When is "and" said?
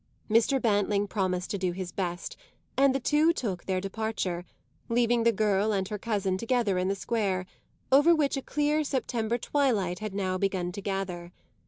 2.75-2.95, 5.71-5.87